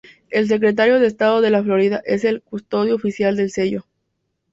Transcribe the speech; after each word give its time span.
El 0.31 0.47
Secretario 0.47 0.99
de 0.99 1.05
Estado 1.05 1.41
de 1.41 1.51
la 1.51 1.61
Florida 1.61 2.01
es 2.05 2.23
el 2.25 2.41
custodio 2.41 2.95
oficial 2.95 3.35
del 3.35 3.51
Sello. 3.51 3.85